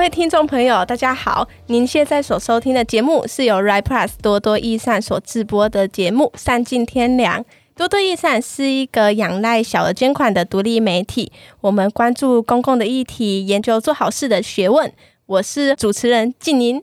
[0.00, 1.46] 各位听众朋友，大家好！
[1.66, 7.44] 您现在所收听的节目是由 Riplus 多多益善所直播的节目《善尽天良》。
[7.76, 11.30] 多多益善是一个仰赖小额捐款的独立媒体，
[11.60, 14.90] 我们关注公共的议题，研究做好事的学问。
[15.26, 16.82] 我是主持人静宁。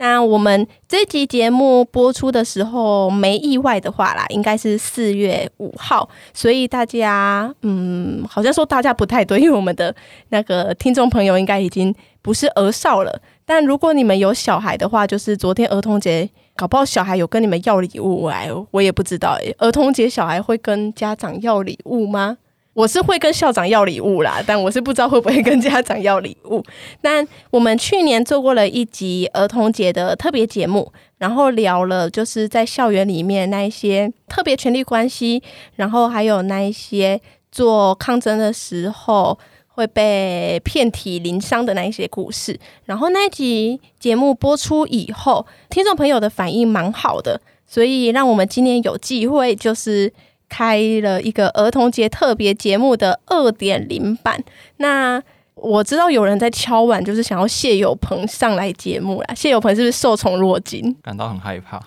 [0.00, 9.94] 那我们这期节目播出的时候，没意外的话啦，应该是四月五号，所以大家，嗯，好像说大家不太对，因为我们的
[10.28, 11.92] 那个听众朋友应该已经
[12.22, 13.20] 不是儿少了。
[13.44, 22.38] 但如果你们有小孩的话，就是昨天儿童节，搞不好小孩有跟你们要礼物哎，我也不知道，儿童节小孩会跟家长要礼物吗？
[22.78, 26.62] 我是会跟校长要礼物啦，但我是不知道会不会跟家长要礼物。
[27.02, 35.42] 但我们去年做过了一集儿童节的特别节目，然后聊了就是在校园里面那一些特别权力关系，
[35.74, 42.56] 然后还有那一些做抗争的时候会被遍体鳞伤的那一些故事。
[42.84, 50.12] 然后那一集节目播出以后，听众朋友的反应蛮好的，所以让我们今年有机会就是。
[50.48, 54.42] 开了一个儿童节特别节目的二点零版。
[54.78, 55.22] 那
[55.54, 59.34] 我知道有人在敲碗，就是想要谢有鹏上来节目啦。
[59.34, 60.96] 谢有鹏是不是受宠若惊？
[61.02, 61.82] 感到很害怕，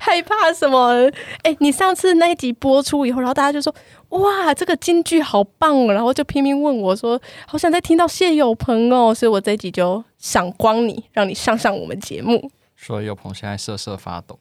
[0.00, 1.08] 害怕什么？
[1.42, 3.72] 哎、欸，你上次那一集播出以后，然后大家就说
[4.10, 12.50] ：“哇，这个京剧好棒哦！”然后就拼命问我说：“好想再听到谢有鹏哦！”所以我这一集就赏光你，让你上上我们节目。
[12.76, 14.38] 所以有鹏现在瑟瑟发抖。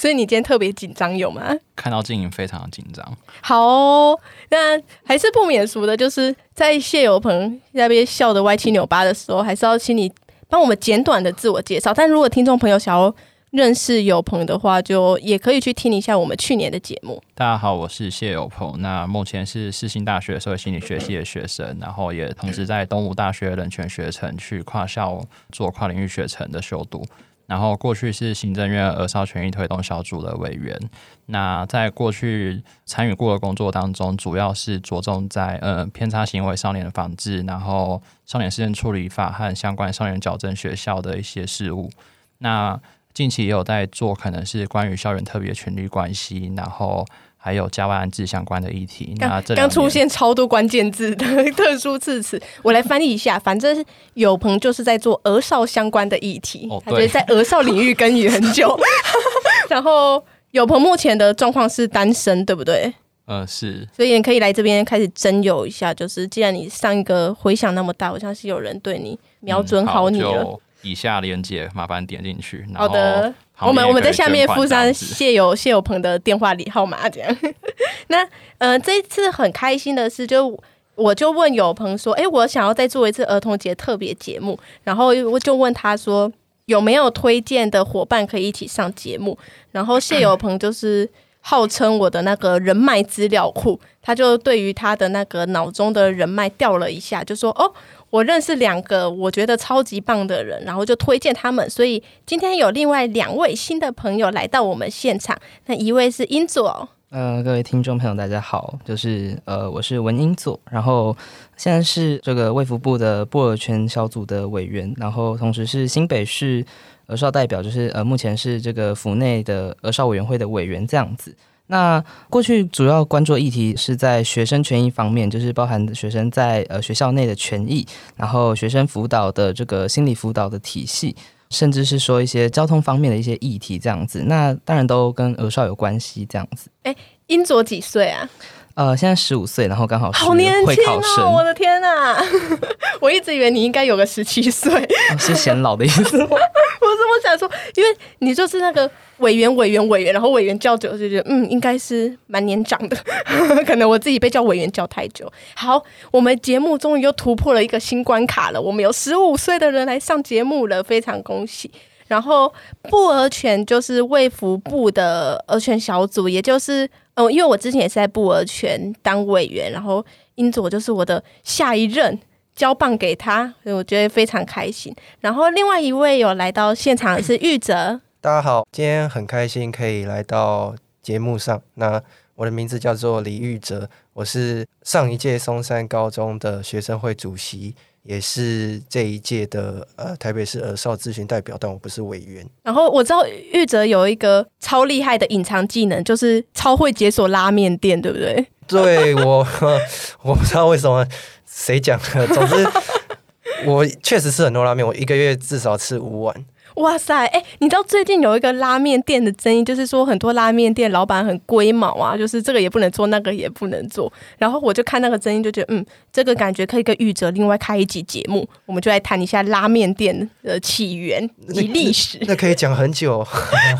[0.00, 1.54] 所以你今天特别紧张有吗？
[1.76, 3.04] 看到静莹非常的紧张。
[3.42, 10.10] 好哦，那还是不免俗的，就是在谢有朋那边笑的歪七扭八的时候，还是要请你
[10.48, 11.92] 帮我们简短的自我介绍。
[11.92, 13.14] 但如果听众朋友想要
[13.50, 17.22] 认识有朋的话，就也可以去听一下我们去年的节目。
[17.34, 25.22] 大家好，我是谢有朋，那目前是世新大学社会心理学系的学生，然后也同时在东吴大学人权学程去跨校
[25.52, 27.04] 做跨领域学程的修读。
[27.50, 30.78] 然后过去是行政院儿少权益推动小组的委员，
[31.26, 41.90] 那在过去参与过的工作当中，主要是着重在呃偏差行为少年的防治，然后少年事件处理法和相关少年矫正学校的一些事务。
[42.38, 42.80] 那
[43.12, 47.04] 近期也有在做，可能是关于校园特别权利关系，然后。
[47.42, 51.24] 还有加外安置相关的议题，那这刚出现超多关键字的
[51.56, 53.38] 特殊字词，我来翻译一下。
[53.38, 58.78] 反正有朋就是在做儿少相关的议题，哦、他觉得在儿少领域耕耘很久。
[59.70, 62.92] 然后有朋目前的状况是单身，对不对？
[63.26, 63.88] 嗯，是。
[63.96, 65.94] 所以你可以来这边开始征友一下。
[65.94, 70.42] 就是既然你上一个回响那么大，我相信有人对你瞄准好你了。
[70.42, 72.66] 嗯以下连接，麻烦点进去。
[72.74, 77.36] 好的，我们我们在下面附上谢友谢友鹏的电话里号码，这样。
[78.08, 78.26] 那
[78.58, 80.58] 呃，这一次很开心的是，就
[80.94, 86.32] 我就问友鹏说，哎、欸，我想要再做一次儿童节特别节目，然后我就问他说，
[86.64, 89.38] 有没有推荐的伙伴可以一起上节目？
[89.72, 91.08] 然后谢友鹏就是
[91.40, 97.70] 号称我的那个人脉资料库，他就对于他的那个脑中的人脉调了一下，就说哦。
[98.10, 101.70] 我认识两个我觉得超级棒的人，然后就推荐他们。
[101.70, 105.38] 所以今天有另外两位新的朋友来到我们现场。
[105.66, 111.16] 那一位是英佐，呃，各位听众朋友大家好，就是呃，我是文英佐，然后
[111.56, 116.64] 现在是这个卫福部的布尔圈小组的委员，然后同时是新北市
[117.06, 121.32] 儿少代表，就是呃，目前是这个府内的儿少委员会的委员这样子。
[121.70, 127.86] 那过去主要关注的议题是在学生权益方面，就是包含学生在呃学校内的权益，
[128.16, 131.14] 然后学生辅导的这个心理辅导的体系，
[131.50, 134.24] 甚至是说一些交通方面的一些议题这样子。
[134.26, 136.68] 那当然都跟儿少有关系这样子。
[136.82, 136.92] 哎，
[137.28, 138.28] 英卓几岁啊？
[138.74, 140.84] 呃，现在十五岁，然后刚好好年轻
[141.18, 141.30] 哦！
[141.36, 142.16] 我的天哪，
[143.00, 146.36] 我一直以为你应该有个十七岁，哦，是显老的意思吗？
[147.10, 152.96] 我想说，因为你就是那个委员、委员、委员，然后委员叫久就觉得，嗯，应该是蛮年长的。
[153.66, 155.30] 可能我自己被叫委员叫太久。
[155.54, 161.70] 好，我们节目终于又突破了一个新关卡了，我们有十五岁的人来上节目了，非常恭喜。
[162.06, 162.52] 然后，
[162.90, 166.88] 不儿权就是卫福部的儿权小组，也就是。
[167.30, 170.02] 因为我之前也是在不儿权当委员，然后
[170.36, 172.18] 英佐就是我的下一任，
[172.60, 174.94] 交棒给他，所以我觉得非常开心。
[175.20, 181.62] 然后另外一位有来到现场 是玉哲，大家好，今天很开心可以来到节目上。
[181.76, 182.02] 那
[182.34, 187.74] 我的名字叫做李玉哲，我是上一届松山高中的学生会主席。
[188.02, 192.46] 也是这一届的呃台北市儿少咨询代表，但我不是委员。
[192.62, 198.46] 然后我知道玉哲有一个超厉害的隐藏技能，就是超会解锁拉面店，对不对？
[198.66, 199.46] 对，我
[200.22, 201.06] 我不知道为什么
[201.46, 202.66] 谁讲的，总之
[203.66, 206.34] 我确实吃很多拉面，我一个月至少吃五碗。
[206.76, 214.12] 哇塞，哎、欸，你知道最近有一个拉面店的争议，就是说很多拉面店老板很龟毛啊，就是这个也不能做，那个也不能做。
[214.38, 222.28] 然后我就看那个争议，就觉得嗯，这个感觉可以跟玉哲另外开一集节目，我们就来谈一下拉面店的起源及历史那。
[222.28, 223.26] 那可以讲很久，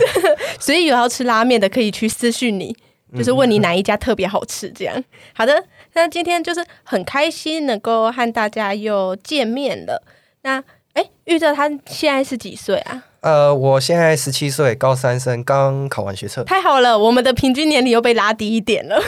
[0.58, 2.76] 所以有要吃拉面的可以去私讯你，
[3.16, 4.70] 就是问你哪一家特别好吃。
[4.70, 5.64] 这样好的，
[5.94, 10.02] 那今天就是很开心能够和大家又见面了。
[10.42, 10.62] 那。
[10.94, 13.04] 哎，玉哲他现在是几岁啊？
[13.20, 16.42] 呃，我现在十七岁，高三生，刚考完学测。
[16.44, 19.00] 太好了，我们的平均年龄又被拉低一点了。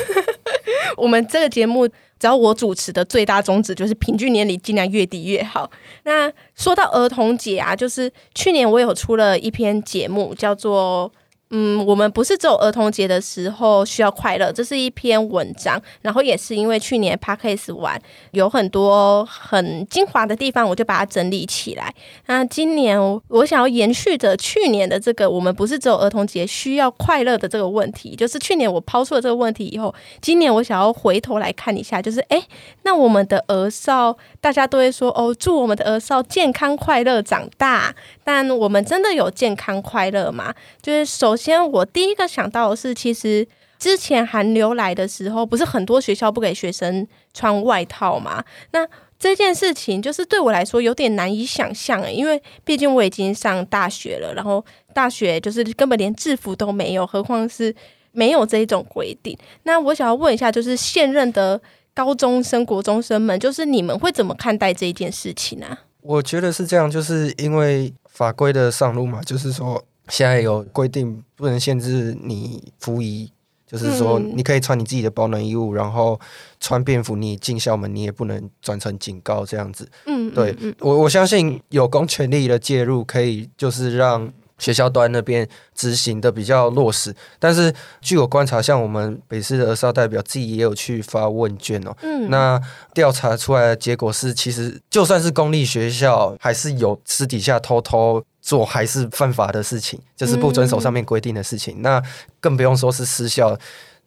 [0.97, 5.71] 我们这个节目，只要我主持的最大宗旨就是平均年龄尽量越低越好。
[6.05, 11.11] 那说到儿童节啊，就是去年我有出了一篇节目，叫做。
[11.55, 15.81] 嗯，我们不是只有儿童节的时候需要快乐，这是一篇文章。
[16.01, 18.01] 然后也是因为去年 Podcast 完
[18.31, 21.95] 有很多很精华的地方，我就把它整理起来。
[22.25, 32.43] 那今年我想要延续着去年的这个，我们不是只有儿童节需要快乐的这个问题，就是去年我抛出了这个问题以后，今年我想要回头来看一下，就是诶，
[32.85, 37.95] 那我们的儿少大家都会说哦，祝我们的儿少健康快乐长大，
[38.25, 40.55] 但我们真的有健康快乐吗？
[40.81, 41.37] 就是首。
[41.43, 43.45] 先我第一个想到的是，其实
[43.77, 47.05] 之前寒流来的时候，不是很多学校不给学生
[47.35, 48.45] 穿外套吗？
[48.71, 48.87] 那
[49.19, 57.75] 这件事情就是对我来说有点难以想象，因为毕竟我已经上大学了，然后大学就是根本连制服都没有，何况是
[58.13, 59.37] 没有这一种规定。
[59.65, 61.61] 那我想要问一下，就是现任的
[61.93, 65.79] 高中生、国中生们，就是你们会怎么看待这一件事情呢？
[66.03, 69.85] 我觉得是这样，就是因为法规的上路嘛，就是说。
[70.13, 73.33] 现在有规定，不能限制你服仪，
[73.67, 76.21] 就是说你可以穿你自己的保暖衣物，然后
[76.61, 79.91] 穿便服，你进校门你也不能转成警告这样子。
[80.05, 84.31] 嗯，对我我相信有公权力的介入，可以就是让。
[84.59, 91.93] 学校端那边执行的比较落实，但是据我观察，像我们北市的儿少代表自己也有去发问卷哦。
[92.03, 92.61] 嗯，那
[92.95, 101.79] 调查出来的结果是，其实就算是公立学校，还是有私底下偷偷做还是犯法的事情，就是不遵守上面规定的事情。
[101.79, 102.03] 嗯、那
[102.41, 103.57] 更不用说是私校，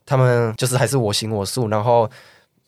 [0.05, 2.07] 他们就是还是我行我素，然后。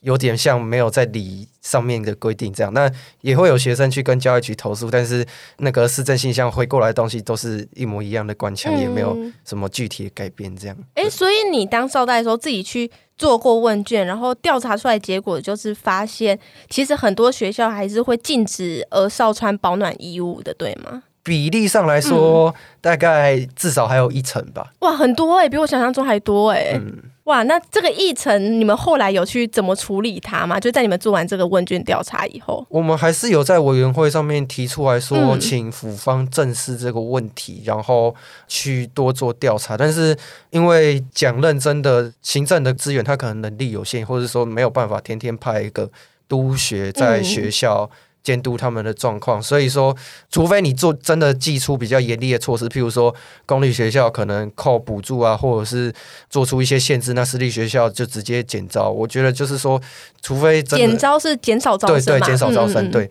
[0.02, 2.90] 有点像没有在理上面的规定这样，那
[3.22, 5.26] 也会有学生去跟教育局投诉，但是
[5.58, 10.78] 那个市政信箱回过来的东西都是一模一样的官腔，嗯、也没有什么具体的改变这样。
[10.94, 21.04] 哎、欸，所以你当少代的时候自己去做过问卷，然后调查出来结果就是发现，其实很多学校还是会禁止儿少穿保暖衣物的，对吗？
[21.28, 24.72] 比例上来说，嗯、大概至少还有一成吧。
[24.80, 26.76] 哇，很多哎、欸，比我想象中还多哎、欸。
[26.76, 30.58] 嗯哇，那这个议程你们后来有去怎么处理它吗？
[30.58, 38.16] 就在你们做完这个问卷调查以后，我们还是有在委员会上面提出来说，请府方正视这个问题，嗯、然后
[38.48, 39.76] 去多做调查。
[39.76, 40.16] 但是
[40.52, 45.92] 因为讲认真的行政的资源，他可能能力有限，或者说没有办法天天派一个
[46.30, 47.90] 督学在学校。
[47.92, 47.98] 嗯
[48.28, 49.96] 监督他们的状况，所以说，
[50.30, 53.16] 除非你做真的祭出比较严厉的措施，譬如说
[53.46, 55.94] 公立学校可能靠补助啊，或者是
[56.30, 58.90] 做出一些限制，那私立学校就直接减招。
[58.90, 59.82] 我觉得就是说，
[60.22, 63.10] 除非减招是减少招生，对对，减少招生，嗯嗯对，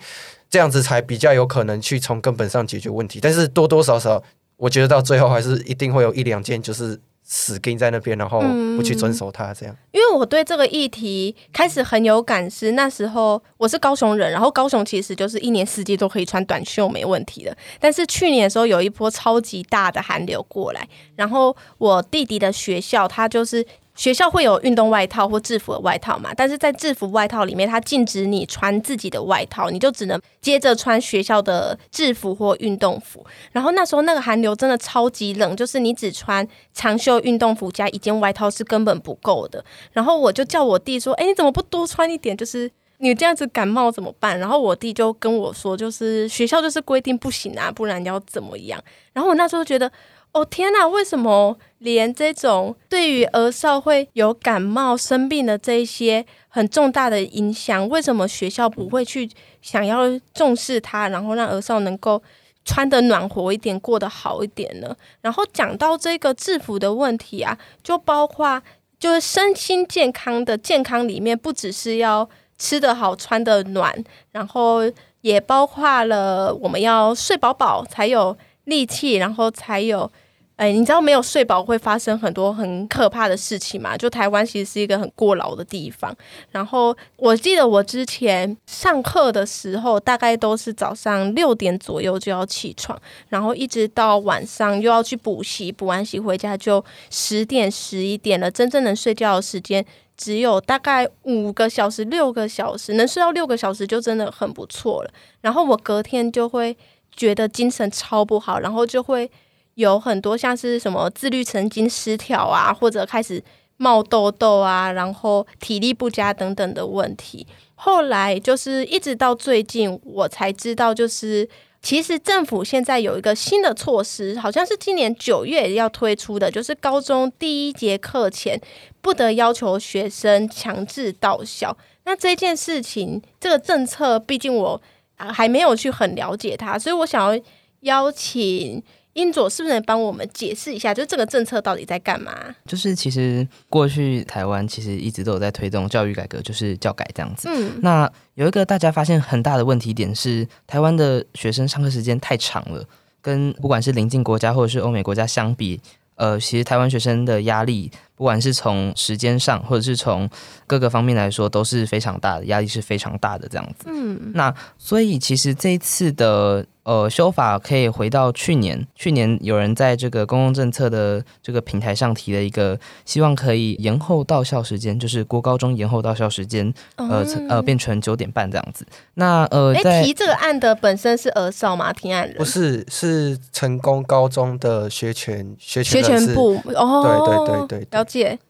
[0.50, 3.18] 这样子才比较有可能去从根本上解决问题。
[3.22, 4.22] 但是多多少少，
[4.58, 7.00] 我觉得到最后还是一定会有一两件就是。
[7.28, 8.40] 死盯在那边，然后
[8.76, 9.76] 不去遵守它，这样。
[9.90, 17.56] 因为我对这个议题开始很有感，是那时候我是高雄人，然后高雄其实就是一年四季都可以穿短袖没问题的。
[17.80, 23.66] 但是去年的时候有一波超级大的寒流过来，然后我弟弟的学校他就是。
[23.96, 26.30] 学校会有运动外套或制服的外套嘛？
[26.36, 33.24] 但是在制服外套里面，它禁止你穿自己的外套，你就只能接着穿学校的制服或运动服。
[33.52, 39.64] 然后那时候那个寒流真的超级冷，就是你只穿长袖运动服加一件外套是根本不够的。
[39.92, 42.36] 然后我就叫我弟说：“诶，你怎么不多穿一点？
[42.36, 48.78] 就是你这样子感冒怎么办？”然后我弟就跟我说：“就是学校就是规定不行啊，不然要怎么样？”
[49.14, 49.90] 然后我那时候觉得。
[50.36, 50.86] 哦天哪！
[50.86, 59.26] 为什么连这种对于儿少会有感冒生病的这一些很重大的影响，为什么学校不会去
[59.62, 60.02] 想要
[60.34, 62.22] 重视它，然后让儿少能够
[62.66, 64.94] 穿得暖和一点，过得好一点呢？
[65.22, 68.62] 然后讲到这个制服的问题啊，就包括
[69.00, 72.28] 就是身心健康的健康里面，不只是要
[72.58, 74.82] 吃得好、穿得暖，然后
[75.22, 80.12] 也包括了我们要睡饱饱才有力气，然后才有。
[80.56, 83.94] 哎，你知道没有睡饱会发生很多很可怕的事情嘛？
[83.94, 86.16] 就台湾其实是一个很过劳的地方。
[86.50, 92.98] 然后我记得我之前上课的时候，大概都是早上六点左右就要起床，
[93.28, 99.84] 然后一直到晚上又要去补习，补完习回家就十点十一点了，真正能睡觉的时间
[100.16, 105.10] 只有大概五个小时、六个小时，能睡到六个小时就真的很不错了。
[105.42, 106.74] 然后我隔天就会
[107.14, 109.30] 觉得精神超不好，然后就会。
[109.76, 113.42] 有很多像是什么自律神经失调啊，或者开始
[113.76, 117.46] 冒痘痘啊，然后体力不佳等等的问题。
[117.74, 121.46] 后来就是一直到最近，我才知道，就是
[121.82, 128.58] 其实政府现在有一个新的措施，好像是今年九月要推出的，就是高中第一节课前
[129.02, 131.76] 不得要求学生强制到校。
[132.04, 134.80] 那这件事情，这个政策，毕竟我
[135.16, 137.42] 还没有去很了解它，所以我想要
[137.80, 138.82] 邀请。
[139.16, 142.32] 英佐是不是能帮我们解释一下，就是这个政策到底在干嘛？
[142.66, 147.48] 就是其实过去台湾其实一直都有在推动教育改革，就是教改这样子。
[147.50, 152.84] 嗯，那有一个大家发现很大的问题点是，台湾的学生上课时间太长了，
[153.22, 155.80] 跟不管是邻近国家或者是欧美国家相比，
[156.16, 160.28] 呃，其实台湾学生的压力，不管是从时间上或者是从
[160.66, 163.86] 各个方面来说，都是非常大的，压力是非常大的这样子。
[163.86, 166.66] 嗯，那所以其实这一次的。
[166.86, 178.86] 呃，修法可以回到去年，去年有人在这个公共政策的这个平台上提了一个，希望可以延后到校时间，就是国高中延后到校时间，呃、嗯、呃，变成九点半这样子。
[179.14, 181.92] 那呃，哎，提这个案的本身是儿少吗？
[181.92, 187.88] 提案人不是，是成功高中的学权学权学权部哦，对对对对，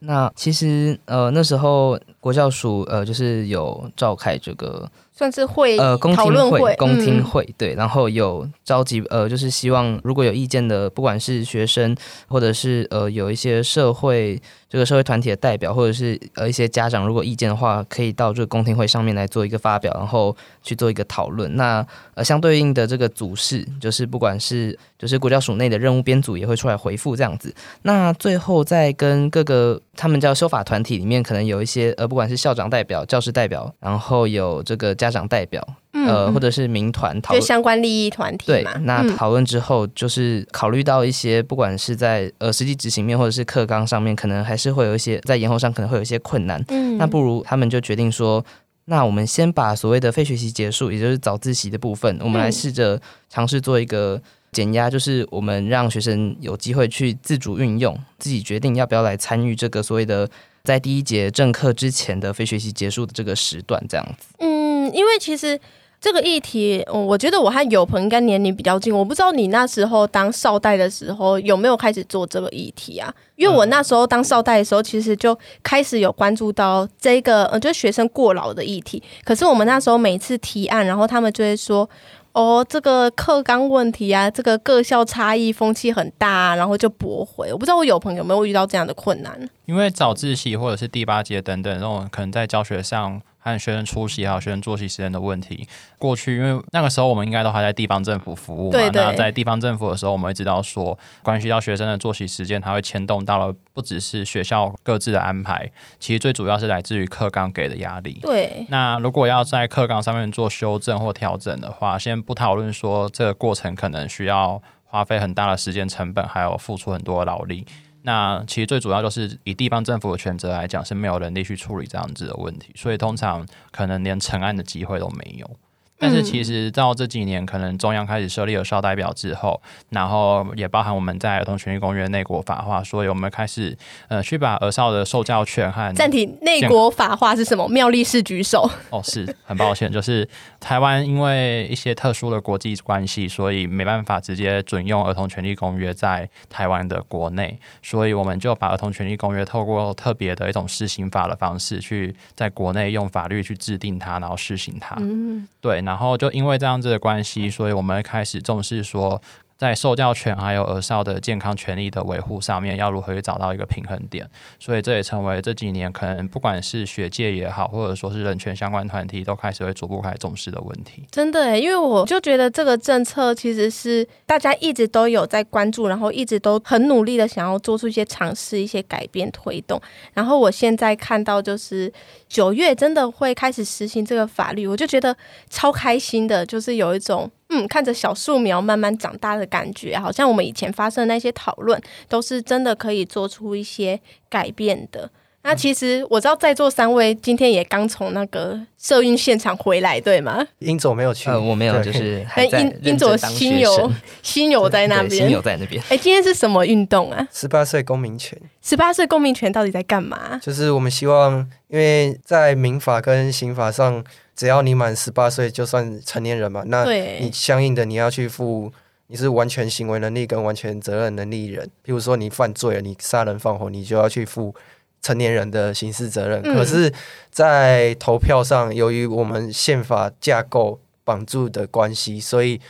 [0.01, 4.89] 那其实呃那时候国教署呃就是有召开这个。
[5.17, 11.97] 算是会呃公听会，会公听会、嗯、对，然后有召集呃，就是希望如果有意见的，不管是学生
[12.29, 21.57] 或者是呃有一些社会这个社会团体的代表，或者是呃一些家长，如果意见的话，可以到这个公听会上面来做一个发表，然后去做一个讨论。
[21.57, 27.55] 那呃相对应的这个组室，就是不管是就是国教署内的任务编组也会出来回复这样子。
[27.83, 37.43] 那最后再跟各个他们叫修法团体里面，可能有一些呃不管是校长代表、教师代表，然后有这个家长代表，嗯、呃，或者是民团讨论。
[37.43, 38.47] 相关利益团体。
[38.47, 46.63] 对，那讨论之后，就是考虑到一些，不管是在呃实际执行面，或者是课纲上面，可能还是会有一些在延后上可能会有一些困难。
[46.69, 48.45] 嗯，那不如他们就决定说，
[48.85, 54.21] 那我们先把所谓的非学习结束，也就是早自习的部分，我们来试着尝试做一个
[54.53, 60.29] 减压，就是我们让学生有机会去自主运用，自己决定要不要来参与这个所谓的
[60.65, 64.35] 在第一节正课之前的非学习结束的这个时段，这样子。
[64.39, 65.59] 嗯，因为其实。
[65.99, 68.95] 这个议题，我觉得我和友朋应该年龄比较近。
[68.95, 73.13] 我不知道你那时候当少代的时候有没有开始做这个议题啊？
[73.35, 79.03] 因为我那时候当少代的时候，其实就开始有关注到这个，呃，就是学生过劳的议题。
[79.25, 81.89] 可是我们那时候每次提案，然后他们就会说
[82.37, 89.49] ：“哦，这个课纲问题啊，这个各校差异风气很大啊，然后就驳回。”我不知道我有朋友有没有遇到这样的困难？
[89.65, 93.23] 因为早自习或者是第八节等等那种，可能在教学上。
[93.53, 108.19] 和学生出席还有学生作息时间的问题，过去因为那个时候我们应该都还在地方政府服务嘛，对对，那在地方政府的时候，我们会知道说，关系到学生的作息时间，它会牵动到了不只是学校各自的安排，其实最主要是来自于课纲给的压力。
[108.23, 117.65] 对，那如果要在课纲上面做修正或调整的话，先不讨论说这个过程可能需要花费很大的时间成本，还有付出很多的劳力。
[118.07, 125.51] 那其实最主要就是以地方政府的权责来讲，是没有能力去处理这样子的问题，所以通常可能连成案的机会都没有。
[125.99, 133.75] 但是其实到这几年，可能中央开始设立儿少代表之后，然后也包含我们在儿童权利公约内国法化，所以我们开始
[134.09, 137.67] 呃去把儿少的受教权和暂停内国法化是什么？
[137.69, 138.71] 妙力士举手。
[138.91, 140.29] 哦，是很抱歉，就是
[140.61, 154.95] 台湾因为一些特殊的国际关系，所以没办法直接准用儿童权利公约在台湾的国内，所以我们就把儿童权利公约透过特别的一种施行法的方式，去在国内用法律去制定它，然后施行它。
[154.99, 155.86] 嗯，对。
[155.87, 159.23] 然后就因为这样子的关系，所以我们开始重视说，
[159.59, 164.29] 在受教权还有儿少的健康权利的维护上面，要如何去找到一个平衡点。
[164.59, 171.05] 所以这也成为这几年可能不管是学界也好，或者说是人权相关团体，都开始会逐步开始重视的问题。
[171.11, 179.81] 真的，因为我就觉得这个政策其实是大家一直都有在关注，然后一直都很努力的想要做出一些尝试、一些改变、推动。
[180.13, 181.91] 然后我现在看到就是
[182.29, 185.17] 九月真的会开始实行这个法律，我就觉得
[185.49, 187.31] 超开心的，就是有一种。
[187.49, 195.11] 嗯，看着小树苗慢慢长大的感觉，好像我们以前发生的那些讨论，都是真的可以做出一些改变的。
[195.43, 200.45] 那其实我知道在座三位今天也刚从那个社运现场回来，对吗？
[200.59, 203.19] 英佐没有去，呃，我没有，就是还在认真当学生。
[203.19, 203.93] 英佐心有
[204.25, 205.81] 心有在那边，心有在那边。
[205.89, 207.29] 哎，今天是什么运动啊？
[207.33, 208.37] 十八岁公民权。
[208.61, 210.37] 十八岁公民权到底在干嘛？
[210.43, 214.03] 就是我们希望，因为在民法跟刑法上，
[214.37, 216.85] 只要你满十八岁就算成年人嘛，那
[217.19, 218.71] 你相应的你要去负，
[219.09, 221.67] 你是完全行为能力跟完全责任能力人。
[221.85, 224.55] 譬如说你犯罪了，你杀人放火，你就要去负。
[225.03, 226.93] 成年人的刑事责任，可是，
[227.31, 232.61] 在投票上，由于我们宪法架构绑住的关系，所以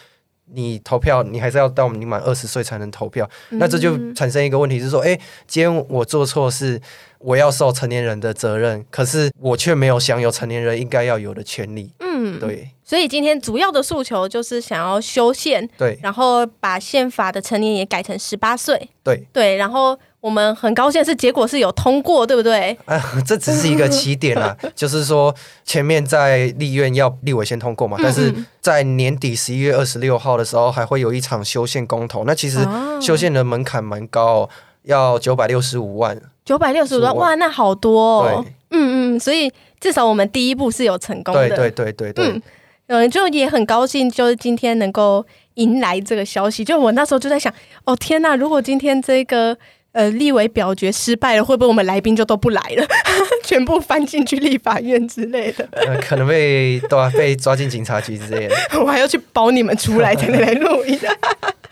[0.52, 3.26] 你投票，你还是要到你满二十岁才能投票。
[3.50, 6.78] 那这就产生一个问题，是说，诶，今天我做错事，
[7.26, 11.92] 我要受成年人的责任，可是我却没有享有成年人应该要有的权利。
[11.99, 12.71] 嗯，对。
[12.85, 19.99] 所以今天主要的诉求就是想要修宪，对，然后把宪法的成年也改成十八岁，对，对，然后。
[20.18, 22.76] 我们很高兴是结果是有通过，对不对？
[22.87, 32.25] 啊， 这只是一个起点啦， 就是说前面在立院要立委先通过嘛，但是在年底十一月二十六号的时候还会有一场修宪公投。
[32.25, 32.59] 那其实
[33.00, 34.50] 修宪的门槛蛮高哦，
[34.83, 38.45] 要九百六十五万，九百六十五万，哇，那好多哦。
[38.71, 41.49] 嗯嗯，所以至少我们第一步是有成功的。
[41.49, 42.43] 对对对对对。
[42.87, 46.65] 嗯，就也很高兴，就是今天能够迎来这个消息。
[46.65, 47.53] 就我那时候就在想，
[47.85, 49.55] 哦天呐，如果今天这个。
[49.93, 52.87] 呃，立委表决失败了，会不会我们来宾就都不来了，
[53.43, 55.67] 全部翻进去立法院之类的？
[55.73, 58.55] 呃，可能被抓，被抓进警察局之类的。
[58.79, 61.00] 我还要去保你们出来才能来录音。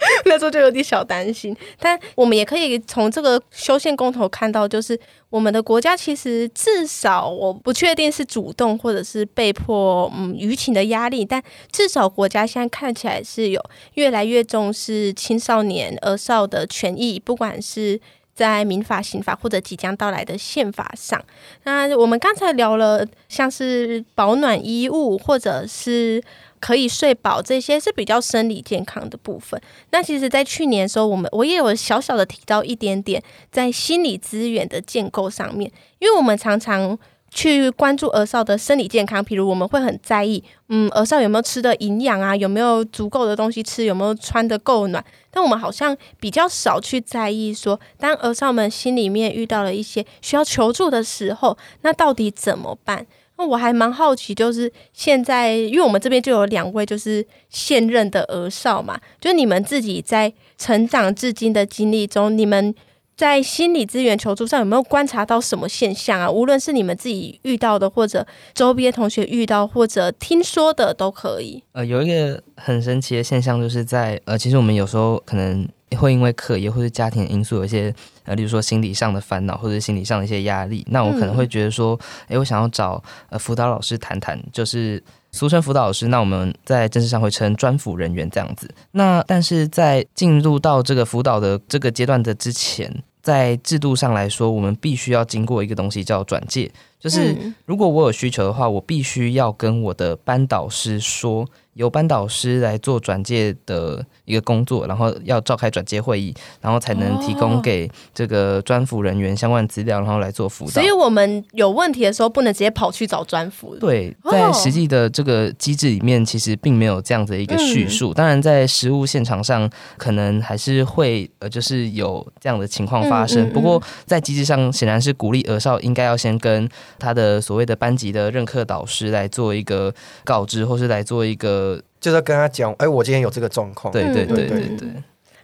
[0.26, 4.98] 那时候就有点小担心，但我们也可以从这个修宪公投看到，就是
[5.30, 13.60] 我们的国家其实至少我不确定是主动或者是被迫，嗯，舆情的压力，但至少国家现在看起来是有
[13.94, 18.00] 越来越重视青少年儿少的权益，不管是
[18.34, 21.22] 在民法、刑法或者即将到来的宪法上。
[21.64, 26.22] 那我们刚才聊了像是保暖衣物，或者是。
[26.64, 29.60] 可以睡饱，这些是比较生理健康的部分。
[29.90, 33.22] 那其实，在去年的时候，我们我也有小小的提到一点点，
[33.52, 36.98] 在心理资源的建构上面，因为我们常常
[37.30, 45.04] 去关注儿少的生理健康，比如我们会很在意，嗯，儿少有没有吃的营养啊，有没有足够的东西吃，有没有穿得够暖。
[45.30, 53.06] 但我们好像比较少去在意说，当儿少们心里面遇到了一些需要求助的时候，那到底怎么办？
[53.36, 62.74] 那我还蛮好奇，就是现在，因为我们这边就有两位就是现任的儿少嘛，就你们自己在成长至今的经历中，你们
[63.16, 66.30] 在心理资源求助上有没有观察到什么现象啊？
[66.30, 71.62] 无论是你们自己遇到的，或者周边同学遇到，或者听说的都可以。
[71.72, 75.68] 呃，有一个很神奇的现象，就是在呃，其实我们有时候可能。
[75.96, 77.94] 会因为课业或者家庭因素有一些
[78.24, 88.68] 呃，例如说心理上的烦恼或者心理上的一些压力，那我可能会觉得说，哎，我想要找呃辅导老师谈谈，就是俗称辅导老师，那我们在正式上会称专辅人员这样子。
[88.92, 92.90] 那但是在进入到这个辅导的这个阶段的之前，
[93.22, 96.70] 在制度上来说，我们必须要经过一个东西叫转介，
[97.04, 97.36] 就是
[97.66, 101.46] 如果我有需求的话，我必须要跟我的班导师说。
[101.74, 110.70] 由班导师来做转介的一个工作，然后要召开转介会议，然后才能提供给这个专辅人员相关资料，然后来做辅导。
[110.70, 113.74] 所以我们有问题的时候，不能直接跑去找专辅。
[113.74, 118.12] 对，在实际的这个机制里面，其实并没有这样的一个叙述。
[118.12, 123.42] 嗯、当然，在实务现场上，可能还是会呃，就是有这样的情况发生。
[123.42, 131.82] 嗯嗯嗯、不过，在机制上，显然是鼓励儿少应该要先跟他的所谓的班级的任课导师来做一个告知，或是来做一个。
[132.00, 133.90] 就是跟他讲，哎、欸，我今天有这个状况。
[133.90, 134.88] 对对对对对。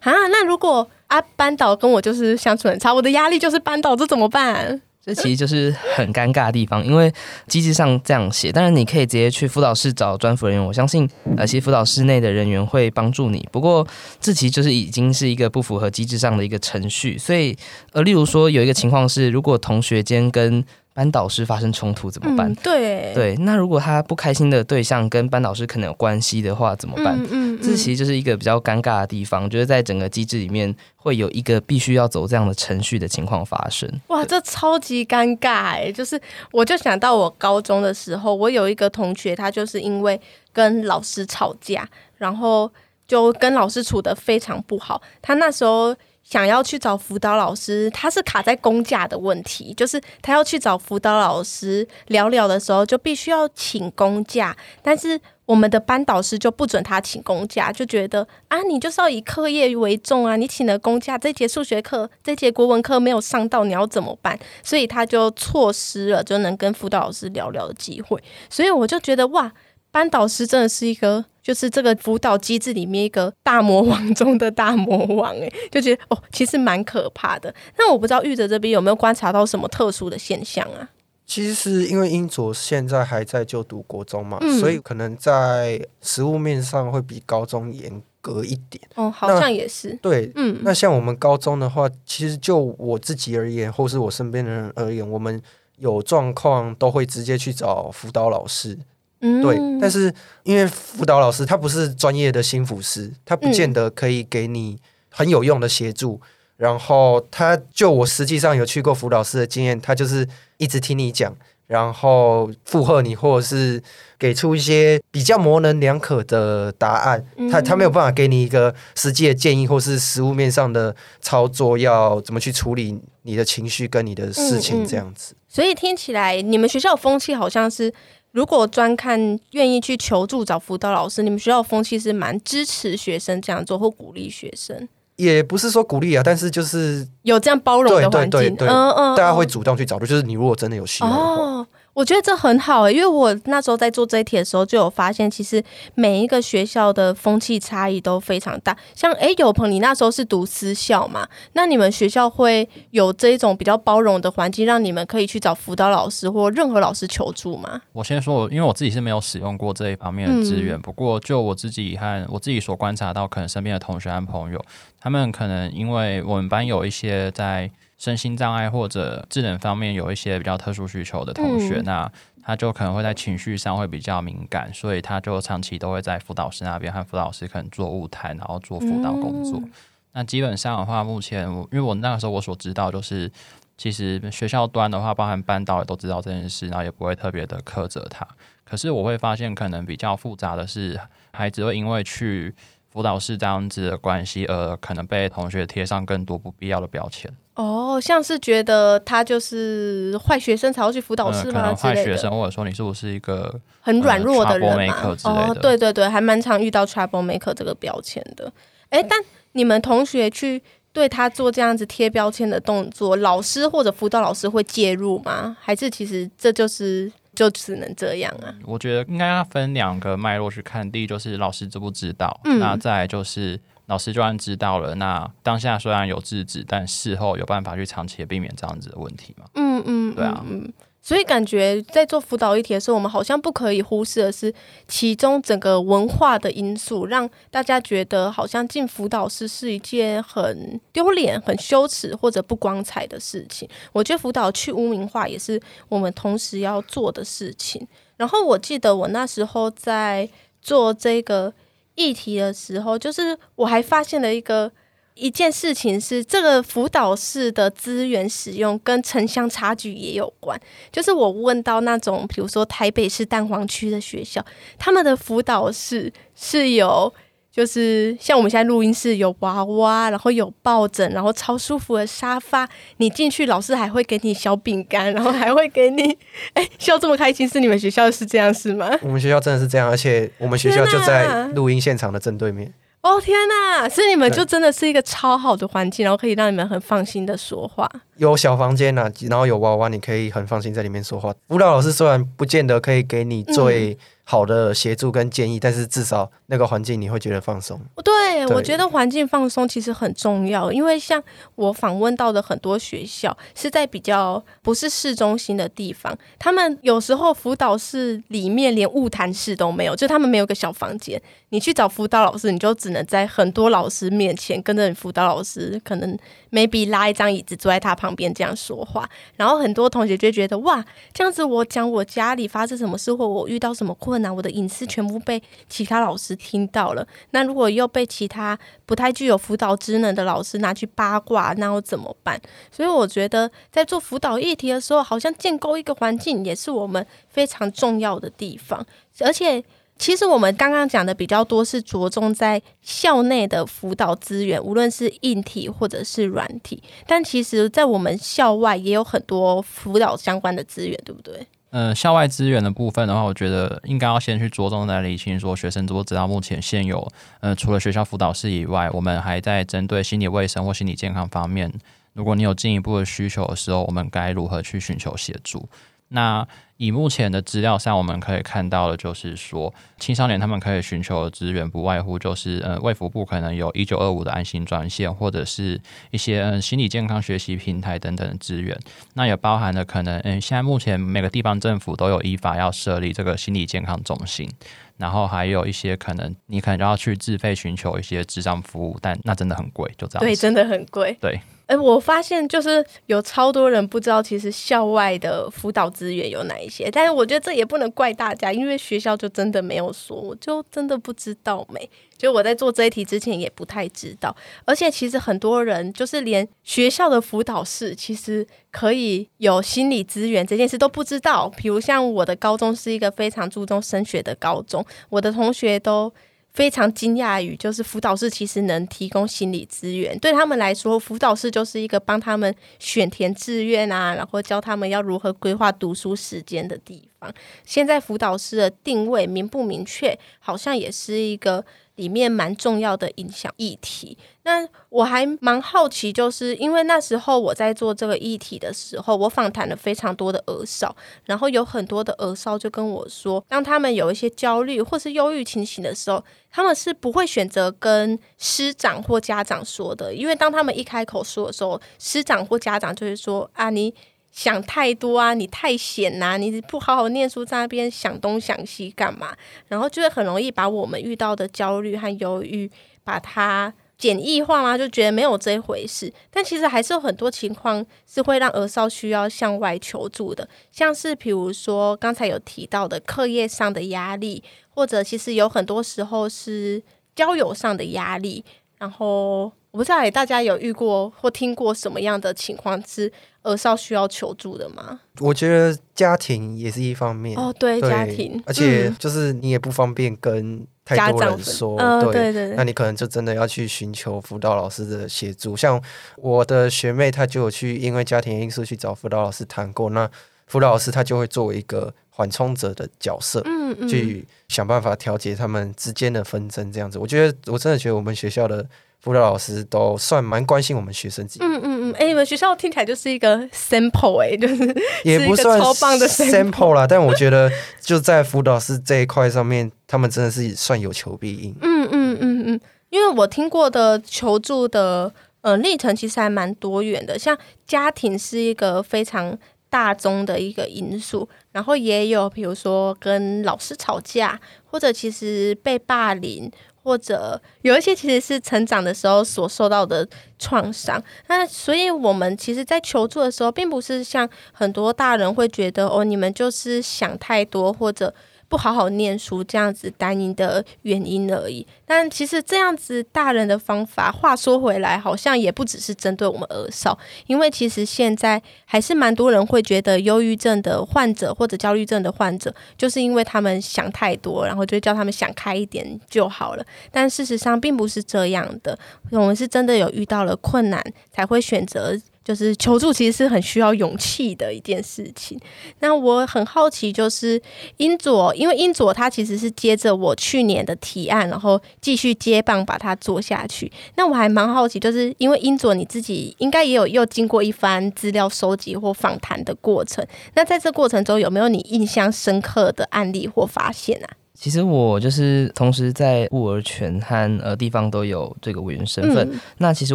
[0.00, 4.80] 啊，那如果啊班导跟我就是相处很差，我的压力就是班导，这怎么办？
[5.02, 7.10] 这其实就是很尴尬的地方，因为
[7.46, 11.08] 机制上这样写，当然你可以直接去辅导室找专辅人员，我相信
[11.38, 13.48] 呃，其实辅导室内的人员会帮助你。
[13.50, 13.86] 不过
[14.20, 17.56] 这其实就是已经是一个不符合机制上的一个程序，所以
[17.92, 20.62] 呃，例如说有一个情况是，如果同学间跟
[21.00, 22.52] 班导师发生冲突怎么办？
[22.52, 27.18] 嗯、对对，那如果他不开心的对象跟班导师可能有关系的话，怎么办？
[27.18, 33.90] 嗯嗯，嗯，这其实就是一个比较尴尬的地方，就是在整个机制里面会有一个必须要走这样的程序的情况发生。
[34.08, 35.90] 哇，这超级尴尬哎！
[35.90, 36.20] 就是
[36.52, 40.20] 我就想到我高中的时候，我有一个同学，他就是因为
[40.52, 42.70] 跟老师吵架，然后
[43.08, 45.00] 就跟老师处的非常不好。
[45.22, 64.38] 他那时候想要去找辅导老师，他是卡在工价的问题，就是他要去找辅导老师聊聊的时候，就必须要请公假，但是我们的班导师就不准他请公假，就觉得啊，你就是要以课业为重啊，你请了公假，这节数学课、这节国文课没有上到，你要怎么办？
[64.62, 69.52] 所以他就错失了就能跟辅导老师聊聊的机会，所以我就觉得哇。
[69.92, 77.52] 班导师真的是一个，就是这个辅导机制里面一个大魔王中的大魔王，哎，就觉得哦，其实蛮可怕的。
[77.76, 80.88] 那我不知道玉哲这边有没有观察到什么特殊的现象啊？
[81.26, 88.80] 其实是因为英佐现在还在就读国中嘛，嗯、所以可能在实物面上会比高中严格一点。
[88.94, 89.98] 哦，好像也是。
[90.00, 95.42] 对，嗯，那像我们高中的话，其实就我自己而言，或是我身边的人而言，我们
[95.78, 98.78] 有状况都会直接去找辅导老师。
[99.22, 100.12] 嗯，对，但是
[100.44, 104.78] 因为辅导老师他不是专业的心辅师，他不见得可以给你
[105.10, 106.18] 很有用的协助。
[106.22, 113.82] 嗯、然后他就我实际上有去过辅导师的经验，他就是一直听你讲，然后附和你，或者是
[114.18, 117.22] 给出一些比较模棱两可的答案。
[117.36, 125.34] 嗯、他他没有办法给你一个实际的建议，或是实物面上的操作要怎么去处理你的情绪跟你的事情这样子。
[125.46, 127.92] 所以听起来你们学校风气好像是。
[128.32, 134.88] 如果专看愿意去求助找辅导老师，你们学校的风气是蛮支持学生这样做或鼓励学生？
[135.16, 141.22] 也不是说鼓励啊，但是就是有这样包容的环境，对对对对，嗯嗯，大家会主动去找，就是你如果真的有需要的话。
[141.22, 141.66] 哦
[142.00, 145.62] 我觉得这很好欸，因为我那时候在做这一题的时候，就有发现，其实
[145.94, 148.74] 每一个学校的风气差异都非常大。
[148.94, 151.28] 像诶，有朋，你那时候是读私校嘛？
[151.52, 157.78] 那你们学校会有这一种比较包容的环境，让你们可以去找辅导老师或任何老师求助吗？
[157.92, 164.64] 我先说，因为我自己是没有使用过这一方面的资源，嗯、不过就我自己和我自己所观察到，可能身边的同学和朋友，
[164.98, 167.70] 他们可能因为我们班有一些在。
[168.00, 179.60] 身心障碍或者智能方面有一些比较特殊需求的同学，嗯、那他就可能会在情绪上会比较敏感，所以他就长期都会在辅导师那边和辅导老师可能做物谈，然后做辅导工作。
[179.62, 179.70] 嗯、
[180.14, 183.30] 那基本上的话，目前因为我那个时候我所知道就是，
[183.76, 188.26] 其实学校端的话，包含班导也都知道这件事，然后也不会特别的苛责他。
[188.64, 190.98] 可是我会发现，可能比较复杂的是，
[191.32, 192.54] 孩子会因为去
[192.92, 197.30] 辅导室这样子的关系，而可能被同学贴上更多不必要的标签。
[197.54, 201.74] 哦，像是觉得他就是坏学生才要去辅导室吗？
[201.74, 205.16] 坏、嗯、学生，或者说你是不是一个很软弱的人嘛？
[205.24, 208.50] 呃、哦，对对对，还蛮常遇到 trouble maker 这个标签的。
[208.88, 209.20] 哎，但
[209.52, 215.56] 你们同学去对他做这样子贴标签的动作，老师或者辅导老师会介入吗？
[215.60, 218.52] 还是其实这就是就只能这样啊？
[218.66, 220.92] 我觉得应该要分两个脉络去看。
[220.92, 223.58] 第一就是老师知不知道，嗯、那再来就是。
[223.86, 229.44] 老师就算知道了，那当下虽然有制止，但事后有办法去长期的避免这样子的问题嘛？
[229.54, 230.72] 嗯嗯，对啊，嗯。
[231.02, 234.52] 所以感觉在做辅导议题的时候，我们好像不可以忽视的是
[234.86, 243.68] 其中整个文化的因素，让大家觉得好像进辅导室是一件很丢脸、很羞耻或者不光彩的事情。
[243.92, 247.86] 我觉得辅导去污名化也是我们同时要做的事情。
[248.16, 250.28] 然后我记得我那时候在
[250.60, 251.52] 做这个。
[251.96, 254.70] 议题的时候，就是我还发现了一个
[255.14, 260.58] 一件事情，是这个辅导室的资源使用跟城乡差距也有关。
[260.90, 264.44] 就是我问到那种，比如说台北市蛋黄区的学校，
[264.78, 267.12] 他们的辅导室是有。
[267.52, 272.66] 就是像我们现在录音室有娃娃，然后有抱枕，然后超舒服的沙发。
[272.98, 276.16] 你进去，老师还会给你小饼干，然后还会给你，
[276.54, 278.88] 哎，笑这么开心，是你们学校是这样是吗？
[279.02, 282.72] 我们学校真的是这样，而且我们学校就在录音现场的正对面。
[283.02, 283.88] 哦天呐！
[283.88, 287.90] 所以你们就真的是一个超好的环境，然后可以让你们很放心的说话。
[288.18, 291.34] 有小房间呐、啊，然后有娃娃，你可以很放心在里面说话。
[291.48, 293.96] 舞蹈老师虽然不见得可以给你最
[294.30, 297.80] 好的协助跟建议，嗯、但是至少那个环境你会觉得放松。
[298.04, 301.20] 对，对我觉得环境放松其实很重要，因为像
[301.56, 311.20] 我访问到的很多学校是在比较不是市中心的地方，他们有时候辅导室里面连物谈室都没有，就他们没有个小房间。
[311.48, 316.16] 你去找辅导老师，你就只能在很多老师面前跟着你辅导老师，可能
[316.50, 319.08] maybe 拉一张椅子坐在他旁边这样说话。
[319.36, 327.06] 然后很多同学就觉得哇，这样子我讲我家里发生什么事或我遇到什么困难，我的隐私全部被其他老师听到了。
[327.30, 332.40] 那如果又被其他不太具有辅导职能的老师拿去八卦，那我怎么办？
[332.70, 338.86] 所以我觉得在做辅导议题的时候，好像建构一个环境也是我们非常重要的地方，
[339.20, 339.64] 而且。
[340.00, 346.82] 其实我们刚刚讲的比较多是着重在校内的辅导资源，无论是硬体或者是软体。
[347.06, 351.46] 但其实，在我们校外也有很多辅导相关的资源，对不对？
[351.68, 357.06] 呃，校外资源的部分的话，我觉得应该要先去着重来理清，说学生都知道目前现有，
[357.40, 361.70] 呃，除了学校辅导室以外，我们还在针对心理卫生或心理健康方面，
[362.14, 365.68] 如果你有进一步的需求的时候，我们该如何去寻求协助？
[366.08, 366.48] 那
[366.80, 375.78] 以目前的资料上，我们可以看到的，就是说青少年他们可以寻求的资源，不外乎就是呃，卫福部可能有一九二五的安心专线，或者是
[376.10, 378.74] 一些嗯心理健康学习平台等等的资源。
[379.12, 384.50] 那也包含了可能嗯，现在目前每个地方政府都有依法要设立这个心理健康中心，
[384.96, 390.24] 然后还有一些可能你可能就要去自费寻求一些智障服务，但那真的很贵，就这样。
[390.24, 391.14] 对，真的很贵。
[391.20, 391.38] 对。
[391.70, 396.90] 哎，我发现就是有超多人不知道，其实校外的辅导资源有哪一些。
[396.90, 401.88] 但是我觉得这也不能怪大家，因为学校就真的没有说，我就真的不知道没。
[402.18, 404.34] 就我在做这一题之前也不太知道。
[404.64, 411.48] 而且其实很多人就是连学校的辅导室其实可以有心理资源这件事都不知道。
[411.56, 416.12] 比如像我的高中是一个非常注重升学的高中，我的同学都。
[416.52, 427.32] 非常惊讶于，就是辅导室其实能提供心理资源，对他们来说，辅导室就是一个帮他们选填志愿啊，然后教他们要如何规划读书时间的地方。
[427.64, 431.64] 现在辅导室的定位明不明确，好像也是一个。
[432.00, 453.92] 里面蛮重要的影响议题，那我还蛮好奇，就是因为那时候我在做这个议题的时候，我访谈了非常多的儿少，然后有很多的儿少就跟我说，当他们有一些焦虑或是忧郁情形的时候，他们是不会选择跟师长或家长说的，因为当他们一开口说的时候，师长或家长就会说啊你。
[454.32, 455.34] 想太多啊！
[455.34, 459.36] 你太闲呐、你不好好念书，在那边想东想西干嘛？
[459.68, 462.70] 然后就会很容易把我们遇到的焦虑和忧郁，
[463.02, 466.12] 把它简易化嘛，就觉得没有这回事。
[466.30, 476.82] 但其实还是有很多情况是会让儿少需要向外求助的，像是比如说刚才有提到的课业上的压力，或者其实有很多时候是
[477.14, 478.44] 交友上的压力。
[478.78, 483.10] 然后我不知道大家有遇过或听过什么样的情况是
[483.42, 485.00] 儿少需要求助的吗？
[485.20, 495.56] 我觉得家庭也是一方面哦，对，对家庭，而且就是你也不方便跟太多人说，嗯、对，对对对，那你可能就真的要去寻求辅导老师的协助。
[495.56, 495.80] 像
[496.16, 500.10] 我的学妹，她就有去因为家庭因素去找辅导老师谈过，那
[500.48, 506.98] 辅导老师他就会作为一个缓冲者的角色，嗯嗯，去想办法调节他们之间的纷争，这样子。
[506.98, 508.66] 我觉得我真的觉得我们学校的。
[509.00, 511.44] 辅导老师都算蛮关心我们学生自己。
[511.44, 516.86] 嗯嗯嗯，哎、欸，你们学校听起来就是一个 sample 哎、欸，就是也不算超棒的 sample 啦。
[516.86, 521.54] 但我觉得就在辅导师这一块上面，他们真的是算有求必应。
[521.62, 522.60] 嗯嗯嗯嗯，
[522.90, 527.36] 因为我听过的求助的呃历程其实还蛮多元的，像
[527.66, 529.36] 家庭是一个非常
[529.70, 534.38] 大宗的一个因素，然后也有比如说跟老师吵架，
[534.70, 536.50] 或者其实被霸凌。
[536.82, 548.14] 或者有一些其实是成长的时候所受到的创伤，那所以我们其实，在求助的时候，并不是像很多大人会觉得哦，你们就是想太多，或者。
[548.50, 566.66] 不好好念书这样子担心的原因而已，但其实这样子大人的方法，话说回来，好像也不只是针对我们儿少，因为其实现在还是蛮多人会觉得忧郁症的患者或者焦虑症的患者，就是因为他们想太多，然后就叫他们想开一点就好了。
[566.90, 568.76] 但事实上并不是这样的，
[569.12, 571.96] 我们是真的有遇到了困难才会选择。
[572.30, 575.36] 就是求助其实是很需要勇气的一件事情。
[575.80, 577.42] 那我很好奇，就是
[577.78, 583.72] 英佐，因为英佐他其实是接着我去年的提案，然后继续接棒把它做下去。
[583.96, 590.06] 那我还蛮好奇，就是因为英佐你自己应该也有又经过一番资料收集或访谈的过程。
[590.34, 594.19] 那在这过程中，有没有你印象深刻的案例或发现啊？
[594.40, 599.28] 其实我就是同时在物儿权和呃地方都有这个委员身份。
[599.30, 599.94] 嗯、那其实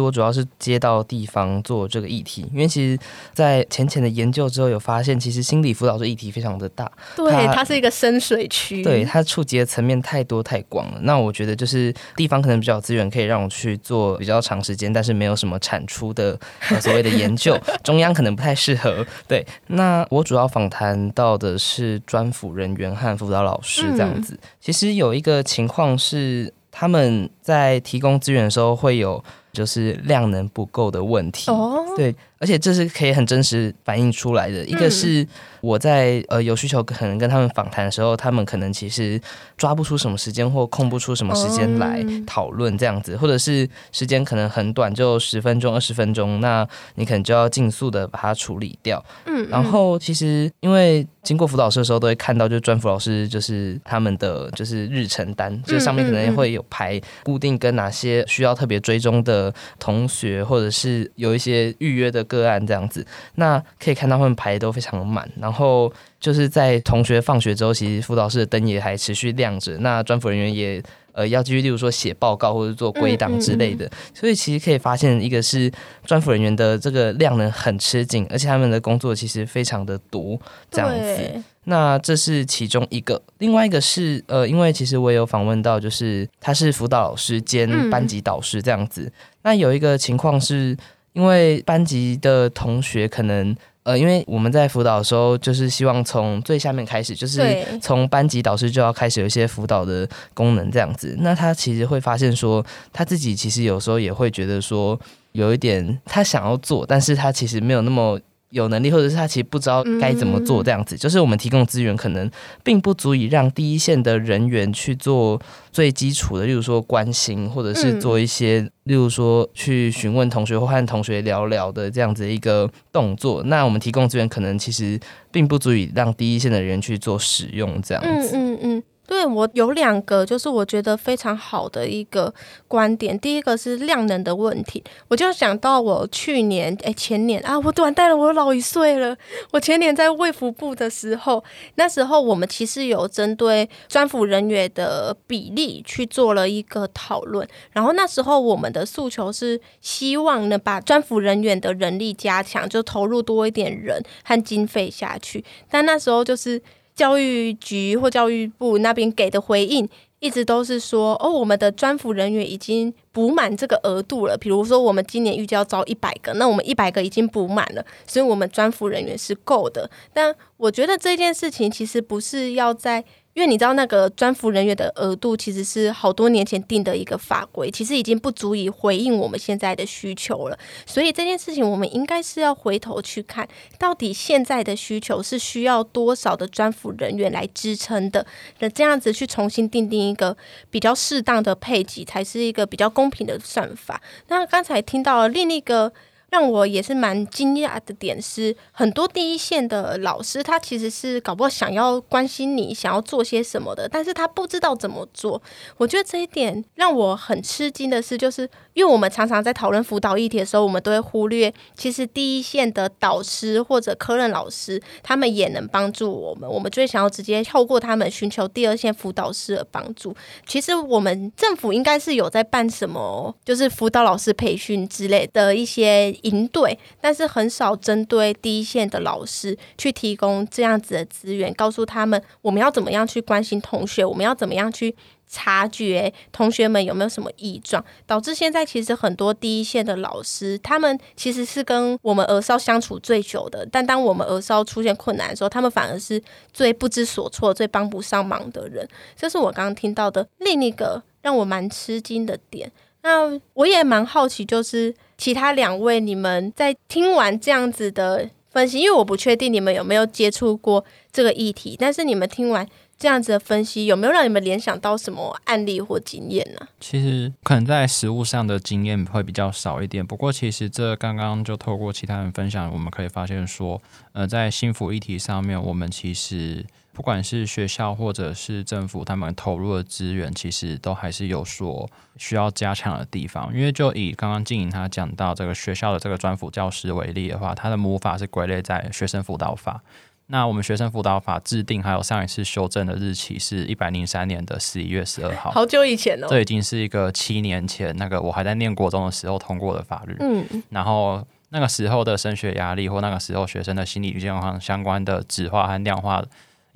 [0.00, 2.96] 我主要是接到地方做这个议题，因为其实，
[3.34, 6.88] 在浅浅的研究之后，有发现其实心理辅导这议题非常的大。
[7.16, 8.84] 对，它，它是一个深水区。
[8.84, 11.00] 对，它触及的层面太多太广了。
[11.02, 16.38] 那我觉得就是地方可能比较资源，可以让我去做比较长时间，但是没有什么产出的、
[16.70, 17.58] 呃、所谓的研究。
[17.82, 19.04] 中央可能不太适合。
[19.26, 24.34] 对，那我主要访谈到的是专辅人员和辅导老师这样子。
[24.34, 29.22] 嗯其实有一个情况是，他们在提供资源的时候会有
[29.52, 31.50] 就是量能不够的问题。
[31.50, 34.64] 哦，对，而且这是可以很真实反映出来的。
[34.66, 35.26] 一个是
[35.60, 39.20] 我在呃有需求可能跟他们访谈的时候，他们可能其实
[39.56, 49.04] 抓不出什么时间或空不出什么时间来讨论这样子，或者是时间可能很短，就十分钟、二十分钟，那你可能就要尽速的把它处理掉。
[49.24, 63.04] 嗯，然后其实因为经过辅导室的时候，都会看到，就是专辅老师就是他们的就是日程单，就上面可能会有排固定跟哪些需要特别追踪的同学，或者是有一些预约的个案这样子。
[63.34, 69.76] 那可以看到他们排的都非常满，然后就是在同学放学之后，其实辅导室的灯也还持续亮着。
[69.78, 70.82] 那专辅人员也。
[71.16, 75.72] 呃，要继续，例如说写报告或者做归档之类的，所以其实可以发现，一个是
[76.04, 80.38] 专辅人员的这个量能很吃紧，而且他们的工作其实非常的多，
[80.70, 81.42] 这样子。
[81.64, 89.10] 那这是其中一个，另外一个是呃，因为其实我也有访问到，就是他是辅导老师兼班级导师这样子。
[89.40, 90.76] 那有一个情况是
[91.16, 93.56] 因为班级的同学可能。
[93.86, 97.40] 呃，因为我们在辅导的时候，就是希望从最下面开始，就是
[97.80, 101.14] 从班级导师就要开始有一些辅导的功能这样子。
[101.20, 104.98] 那他其实会发现说，他自己其实有时候也会觉得说，
[105.30, 108.18] 有一点他想要做，但是他其实没有那么。
[108.50, 112.30] 有能力，或者是他其实不知道该怎么做，这样子，嗯、就是我们提供资源可能
[112.62, 115.40] 并不足以让第一线的人员去做
[115.72, 123.42] 最基础的，例如说关心，或者是做一些，嗯、例如说去询问同学或和同学聊聊的这样子一个动作。
[123.44, 124.98] 那我们提供资源可能其实
[125.30, 128.36] 并不足以让第一线的人去做使用，这样子。
[128.36, 128.82] 嗯嗯嗯。
[129.06, 132.32] 对，我有两个，就是我觉得非常好的一个
[132.66, 133.16] 观点。
[133.18, 139.16] 第一个是量能的问题，我就想到我去年，哎，前年啊，我完蛋了，我老一岁了。
[139.52, 141.44] 我前年在卫福部的时候，
[141.76, 155.44] 那时候我们其实有针对专辅人员的比例去做了一个讨论，然后那时候我们的诉求是希望呢把专辅人员的人力加强，就投入多一点人和经费下去。
[155.70, 156.60] 但那时候就是。
[156.96, 164.36] 教育局或教育部那边给的回应，一直都是说，哦，我们的专辅人员已经补满这个额度了。
[164.36, 169.88] 比如说，我们今年预计要招一百个，那我们一百个已经补满了，所以我们专辅人员是够的。
[170.12, 173.04] 但我觉得这件事情其实不是要在。
[173.36, 180.58] 因为你知道那个专辅人员的额度其实是好多年前定的一个法规，其实已经不足以回应我们现在的需求了。
[180.86, 183.46] 所以这件事情我们应该是要回头去看，
[183.78, 188.26] 到底现在的需求是需要多少的专辅人员来支撑的，
[188.60, 190.34] 那这样子去重新定定一个
[190.70, 194.00] 比较适当的配给，才是一个比较公平的算法。
[194.28, 195.92] 那刚才听到另一个。
[196.36, 205.40] 让我也是蛮惊讶的点是，很多第一线的老师，他其实是搞不好想要关心你，想要做些什么的，但是他不知道怎么做。
[205.78, 208.42] 我觉得这一点让我很吃惊的是，就是
[208.74, 216.46] 因为我们常常在讨论辅导议题的时候，我们都会忽略，其实第一线的导师或者科任老师，他们也能帮助我们。
[216.46, 220.14] 我们最想要直接透过他们寻求第二线辅导师的帮助。
[220.46, 226.14] 其实我们政府应该是有在办什么，就是辅导老师培训之类的一些。
[226.26, 234.94] 营队，但是很少针对第一线的老师去提供这样子的资源，告诉他们我们要怎么样去关心同学，我们要怎么样去
[235.28, 248.86] 察觉同学们有没有什么异状，导致现在其实很多第一线的老师，他们其实是跟我们儿少相处最久的，但当我们儿少出现困难的时候，他们反而是最不知所措、最帮不上忙的人。
[249.16, 252.70] 这是我刚刚听到的另一个让我蛮吃惊的点。
[253.06, 254.92] 那我也蛮好奇，就是。
[255.18, 266.66] 其他两位，你们在听完这样子的分析，因为我不确定你们有没有接触过这个议题，但是你们听完这样子的分析，有没有让你们联想到什么案例或经验呢？
[266.80, 273.80] 其实可能在实务上的经验会比较少一点，不过其实这刚刚就透过其他人分享，我们可以发现说，
[274.12, 276.64] 呃，在心辅议题上面，我们其实。
[276.92, 283.54] 不管是学校或者是政府，他们投入的资源其实都还是有所需要加强的地方。
[283.54, 289.82] 因为就以刚刚静莹他讲到这个学校的这个专辅教师为例的话，他的母法是归类在学生辅导法。
[290.28, 296.26] 那我们学生辅导法制定还有上一次修正的日期是一百零三年的十一月十二号，好久以前哦。
[296.28, 300.16] 这已经是一个七年前那个我还在念国中的时候通过的法律。
[300.20, 306.24] 嗯，然后那个时候的升学压力或那个时候学生的心理健康相关的质化和量化。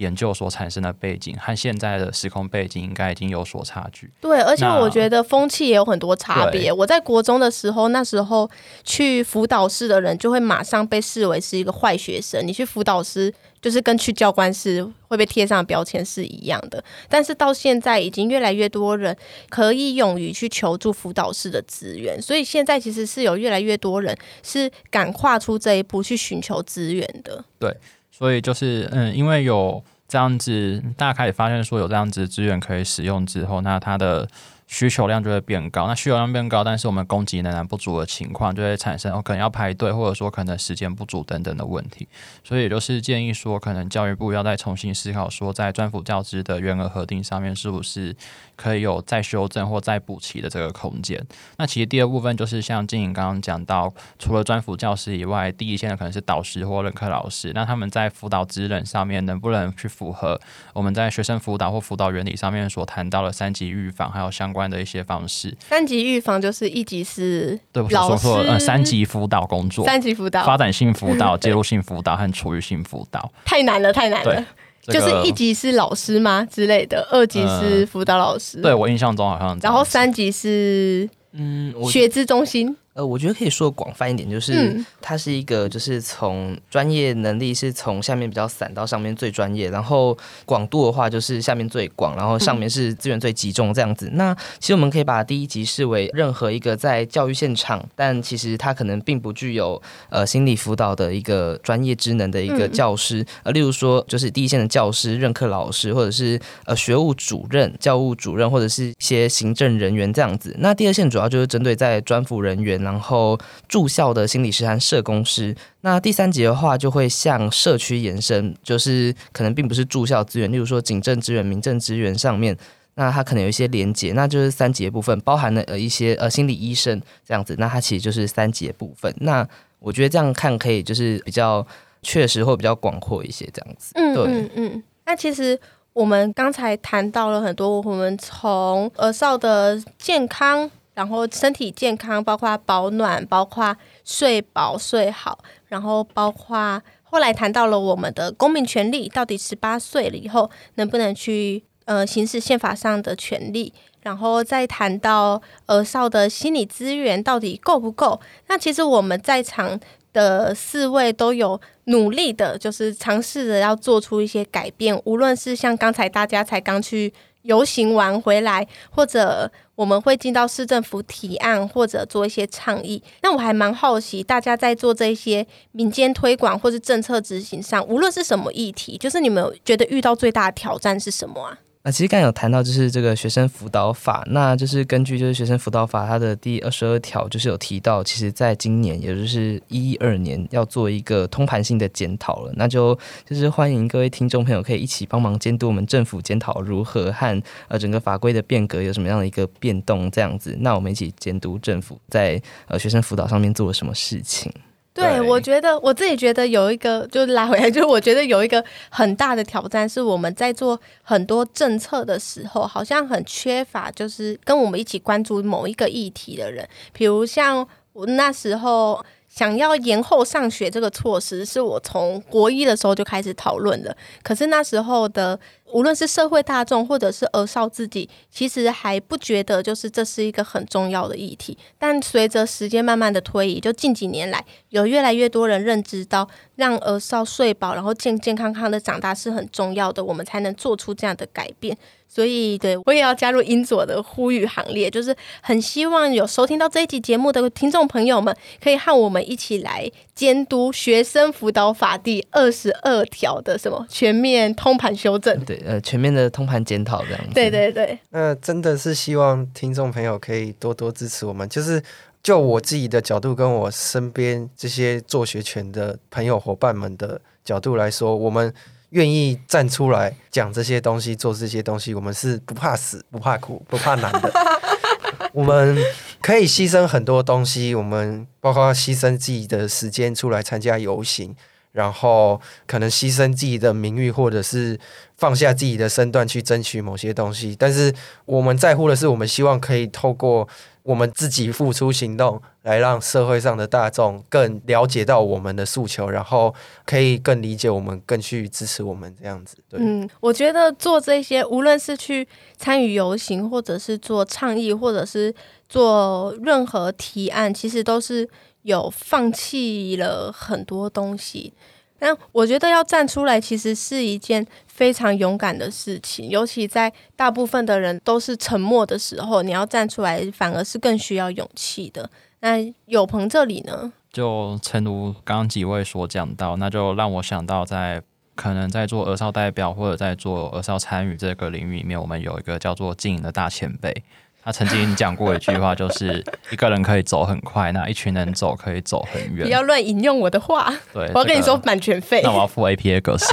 [0.00, 4.10] 研究所产生的背景和现在的时空背景应该已经有所差距。
[4.20, 6.72] 对，而且我觉得风气也有很多差别。
[6.72, 8.50] 我在国中的时候，那时候
[8.82, 12.44] 去辅导室的人就会马上被视为是一个坏学生。
[12.46, 16.82] 你去辅导室，就是跟去教官室会被贴上标签是一样的。
[17.06, 19.14] 但是到现在，已经越来越多人
[19.50, 27.44] 可以勇于去求助辅导室的资源，所以现在其实是有越来越多人是敢跨出这一步去寻求资源的。
[27.58, 27.76] 对，
[28.10, 34.28] 所以就是嗯，因为有这样子，大家开始发现说有这样子资源可以使用之后，那它的。
[34.72, 42.06] 需求量就会变高，那需求量变高，但是我们供给仍然不足的情况就会产生，哦，可能要排队，或者说可能时间不足等等的问题。
[42.44, 48.14] 所以就是建议说，可能教育部要再重新思考说，在专辅教资的员额核定上面，是不是
[48.60, 51.20] 可以有再修正或再补齐的这个空间。
[51.56, 60.40] 那其实第二部分就是像静颖刚刚讲到，除了专辅教师以外，第一线的可能是导师或任课老师，那他们在辅导职能上面能不能去符合
[60.72, 64.60] 我们在学生辅导或辅导原理上面所谈到的三级预防，还有相关。
[64.70, 74.44] 的一些方式，三级预防就是一级是对，说错了，呃，三级辅导工作，三级辅导，发展性辅导、介入性辅导和处于性辅导，太难了，太难了。
[74.82, 78.58] 这个、就是一级是老师吗之类的，二级是辅导老师。
[78.58, 82.76] 呃、对我印象中好像，然后三级是嗯，学资中心。
[83.00, 94.10] 呃，我觉得可以说广泛一点，就是它是一个，就是从专业能力是从下面比较散到上面最专业，然后广度的话就是下面最广，然后上面是资源最集中这样子。
[94.12, 99.80] 那其实我们可以把第一级视为任何一个在教育现场，但其实他可能并不具有
[100.10, 110.54] 呃心理辅导的一个专业职能的一个教师，呃，例如说就是第一线的教师、任课老师，或者是呃学务主任、教务主任，或者是一些行政人员这样子。
[110.58, 112.80] 那第二线主要就是针对在专辅人员。
[112.90, 113.38] 然后
[113.68, 122.56] 住校的心理师和社工师，那第三级的话就会向社区延伸，就是可能并不是住校资源，例如说警政资源、民政资源上面，
[122.94, 129.14] 那它可能有一些连接，那就是三级的部分，包含了呃一些呃心理医生这样子，那它其实就是三级的部分。
[129.20, 129.46] 那
[129.78, 131.66] 我觉得这样看可以就是比较
[132.02, 133.92] 确实或比较广阔一些这样子。
[133.94, 134.82] 嗯，对，嗯嗯。
[135.06, 135.58] 那其实
[135.92, 140.70] 我们刚才谈到了很多，我们从儿少的健康。
[140.94, 143.74] 然后身体健康，包括保暖，包括
[144.04, 145.38] 睡饱睡好，
[145.68, 153.72] 然后包括后来谈到了我们的公民权利，到底十八岁了以后能不能去呃行使宪法上的权利，
[154.02, 158.20] 然后再谈到呃少的心理资源到底够不够？
[158.48, 159.78] 那其实我们在场
[160.12, 167.14] 的四位都有努力的，就是尝试着要做出一些改变，无论是像刚才大家才刚去。
[167.42, 173.02] 游行完回来，或者我们会进到市政府提案，或者做一些倡议。
[173.22, 181.58] 那我还蛮好奇，大家在做这些民间推广或是政策执行上，无论是什么议题，就是你们觉得遇到最大的挑战是什么啊？
[181.82, 192.52] 那其实刚有谈到，就是这个学生辅导法，那就是根据就是学生辅导法它的第二十二条，就是有提到，其实在今年，也就是一二年，要做一个通盘性的检讨了。
[192.54, 200.54] 那就就是欢迎各位听众朋友可以一起帮忙监督我们政府检讨如何和呃整个法规的变革有什么样的一个变动这样子。
[200.60, 204.52] 那我们一起监督政府在呃学生辅导上面做了什么事情。
[204.92, 219.04] 对，我觉得我自己觉得有一个，就拉回来， 就是我觉得有一个很大的挑战，是我们在做很多政策的时候，好像很缺乏，就是跟我们一起关注某一个议题的人，比如像我那时候。
[219.30, 223.96] 想要延后上学这个措施，是我从国一的时候就开始讨论的。
[224.24, 225.38] 可是那时候的
[225.72, 231.56] 无论是社会大众或者是儿少自己，其实还不觉得就是这是一个很重要的议题。
[231.78, 241.78] 但随着时间慢慢的推移，就近几年来，有越来越多人认知到，让儿少睡饱，然后健健康康的长大是很重要的，我们才能做出这样的改变。
[242.12, 255.38] 所以，对我也要加入英佐的呼吁行列，就是很希望有收听到这一集节目的听众朋友们，可以和我们一起来监督学生辅导法第二十二条的什么全面通盘修正。
[255.44, 257.30] 对，呃，全面的通盘检讨这样子。
[257.32, 257.96] 对对对。
[258.10, 261.48] 那真的是希望听众朋友可以多多支持我们。
[261.48, 261.80] 就是
[262.24, 268.52] 就我自己的角度，跟我身边这些做学权的朋友伙伴们的角度来说，我们。
[268.90, 274.32] 愿意站出来讲这些东西，做这些东西，我们是不怕死、不怕苦、不怕难的。
[275.32, 275.78] 我们
[276.20, 281.34] 可以牺牲很多东西，我们包括牺牲自己的时间出来参加游行，
[281.72, 284.78] 然后可能牺牲自己的名誉，或者是
[285.16, 287.54] 放下自己的身段去争取某些东西。
[287.56, 290.48] 但是我们在乎的是，我们希望可以透过
[290.82, 296.54] 我们自己付出行动，来让社会上的大众更了解到我们的诉求，然后
[296.84, 299.56] 可以更理解我们，更去支持我们这样子。
[299.68, 302.26] 对，嗯，我觉得做这些，无论是去
[302.56, 305.34] 参与游行，或者是做倡议，或者是
[305.68, 308.28] 做任何提案，其实都是
[308.62, 311.52] 有放弃了很多东西。
[311.98, 314.46] 但我觉得要站出来，其实是一件
[314.80, 322.08] 非常勇敢的事情，尤其在大部分的人都是沉默的时候，你要站出来，反而是更需要勇气的。
[322.40, 322.56] 那
[322.86, 323.92] 有朋这里呢？
[324.10, 328.02] 就诚如刚刚几位所讲到，那就让我想到，在
[328.34, 334.02] 可能在做儿少代表或者在做儿少参与这个领域里面，我们有一个叫做经营的大前辈。
[334.50, 339.46] 他曾经讲过一句话，就是一个人可以走很快，那一群人走可以走很远。
[339.46, 342.20] 不要乱引用我的话，对，我要跟你说版权费。
[342.24, 343.26] 那我要付 APA 格式。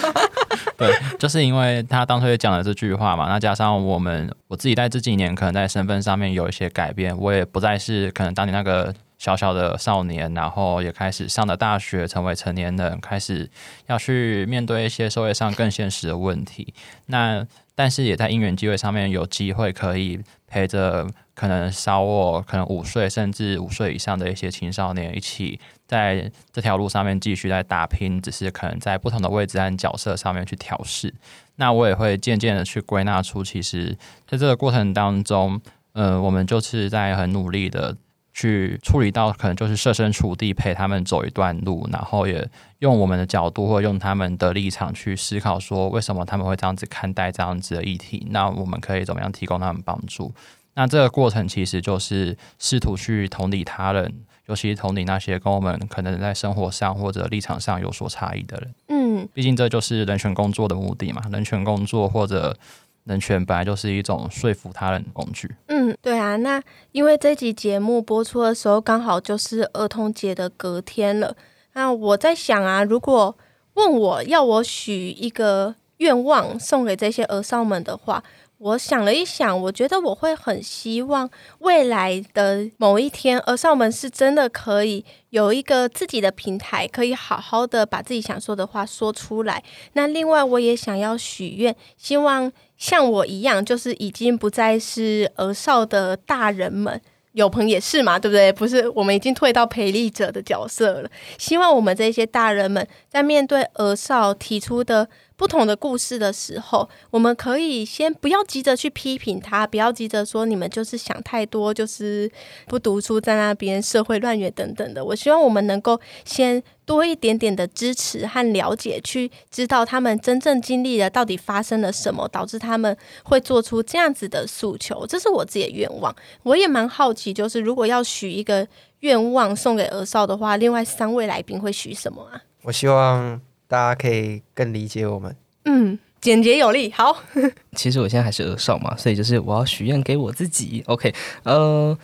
[0.76, 13.48] 对，就是因为他当初也讲了这句话嘛，那加上我们我自己在这几年可能在身份上面有一些改变，我也不再是可能当年那个小小的少年，然后也开始上了大学，成为成年人，开始
[13.86, 16.74] 要去面对一些社会上更现实的问题。
[17.06, 31.12] 那但是也在因缘机会上面有机会可以陪着可能小我可能五岁甚至五岁以上的一些青少年一起在这条路上面继续在打拼，只是可能在不同的位置和角色上面去调试。
[31.56, 33.96] 那我也会渐渐的去归纳出，其实
[34.26, 35.60] 在这个过程当中，
[35.92, 37.96] 呃，我们就是在很努力的。
[38.34, 42.46] 去处理到可能就是设身处地陪他们走一段路，然后也
[42.80, 50.34] 用我们的角度或用他们的立场去思考，说为什么他们会这样子看待这样子的议题，那我们可以怎么样提供他们帮助？
[50.74, 54.12] 那这个过程其实就是试图去同理他人，
[54.46, 58.74] 尤其是同理那些跟我们可能在生活上或者立场上有所差异的人。
[58.88, 62.56] 嗯，毕竟这就是人权工作的目的嘛，人权工作或者。
[63.04, 65.54] 人权本来就是一种说服他人的工具。
[65.66, 71.36] 嗯，对啊，那因为这集节目播出的时候刚好就是儿童节的隔天了。
[71.74, 73.36] 那我在想啊，如果
[73.74, 78.24] 问我要我许一个愿望送给这些儿少们的话，
[78.56, 81.28] 我想了一想，我觉得我会很希望
[81.58, 89.62] 未来的某一天，儿少们是真的可以有一个自己的平台，可以好好的把自己想说的话说出来。
[89.92, 92.50] 那另外，我也想要许愿，希望。
[92.84, 97.00] 像我一样，就是已经不再是儿少的大人们，
[97.32, 98.52] 有朋也是嘛，对不对？
[98.52, 101.10] 不是，我们已经退到陪立者的角色了。
[101.38, 112.30] 希望我们这些大人们在面对儿少提出的不同的故事的时候，我们可以先不要急着去批评他，不要急着说你们就是想太多，就是
[112.66, 115.04] 不读书，在那边社会乱源等等的。
[115.04, 116.62] 我希望我们能够先。
[116.86, 125.06] 多一点点的支持和了解，去知道他们真正经历了到底发生了什么，导致他们会做出这样子的诉求。
[125.06, 126.14] 这是我自己的愿望。
[126.42, 128.68] 我也蛮好奇，就是如果要许一个
[129.00, 132.42] 愿望送给儿少的话，另外三位来宾会许什么啊？
[132.64, 135.34] 我希望大家可以更理解我们。
[135.64, 136.90] 嗯，简洁有力。
[136.92, 137.16] 好，
[137.76, 140.82] 其实我现在还是儿少嘛，所以就是我要许愿给我自己。
[140.86, 141.96] OK，呃。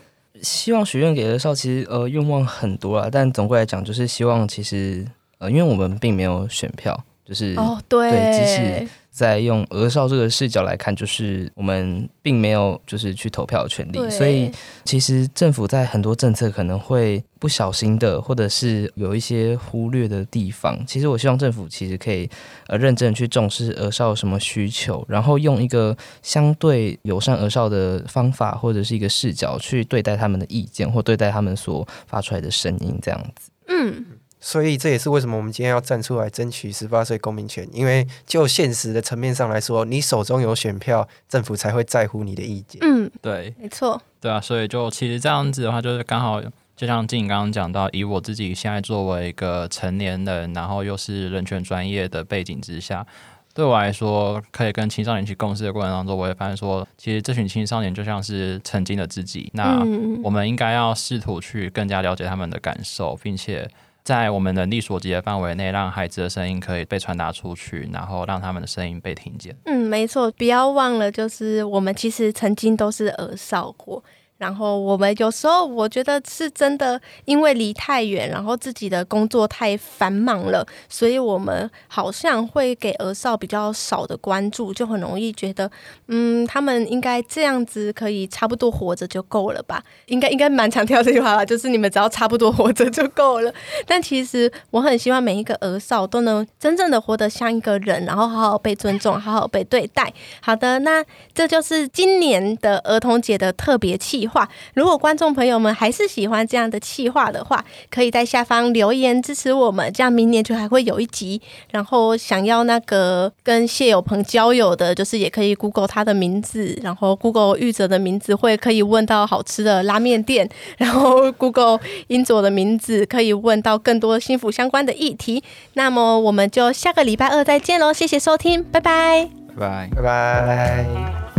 [0.43, 5.07] 希望许愿给儿少，其实呃愿望很多啊，但总归来讲，就是希望其实
[5.37, 8.89] 呃，因为我们并没有选票，就是哦对，对，即使
[9.21, 14.51] 在用鹅少这个视角来看，就是我们并没有就是去投票的权利，所以
[14.83, 20.83] 其实政府在很多政策可能会不小心的，或者是有一些忽略的地方。
[20.87, 22.27] 其实我希望政府其实可以
[22.69, 33.51] 呃认真去重视鹅少有什么需求，然后用一个相对友善鹅少的方法或者是一个视角去对待他们的意见，或对待他们所发出来的声音，这样子。
[33.69, 34.07] 嗯。
[34.41, 42.81] 所以这也是为什么我们今天要站出来争取十八岁公民权，因为就现实的层面上来说，你手中有选票，政府才会在乎你的意见。
[42.83, 44.01] 嗯，对，没错。
[44.19, 46.43] 对啊，所以就其实这样子的话，就是刚好
[46.75, 53.07] 就像静刚刚讲到，以我自己现在作为一个成年人，然后又是人权专业的背景之下，
[53.53, 59.81] 对我来说，可以跟青少年去共事的过程当中，我会发现说，其实这群青少年就像是曾经的自己，那
[60.25, 63.71] 我们应该要试图去更加了解他们的感受，并且。
[64.03, 69.57] 在我们能力所及的范围内，让孩子的声音可以被传达出去，然后让他们的声音被听见。
[69.65, 74.03] 嗯，没错，不要忘了，就是我们其实曾经都是耳少过。
[74.41, 85.71] 然后我们有时候我觉得是真的，因为离太远，然后自己的工作太繁忙了，所以我们好像会给儿少比较少的关注，就很容易觉得，
[86.07, 89.85] 嗯，他们应该这样子可以差不多活着就够了吧？
[90.09, 93.53] 应该应该蛮强调这句话吧，就是你们只要差不多活着就够了。
[93.87, 100.11] 但其实我很希望每一个儿少都能真正的活得像一个人，然后好好被尊重，好好被对待。
[100.41, 104.30] 好的，那这就是今年的儿童节的特别企划。
[104.31, 104.49] 划。
[104.75, 111.43] 如果观众朋友们还是喜欢这样的企划的话，可以在下方留言支持我们，这样明年就还会有一集。
[111.71, 125.43] 然后想要那个跟谢友朋交友的，就是也可以 Google 他的名字，然后 Google 玉泽的名字会可以问到好吃的拉面店，然后 Google 英佐的名字可以问到更多幸福相关的议题。
[125.75, 131.30] 那么我们就下个礼拜二再见喽，谢谢收听，拜拜，拜拜，拜拜。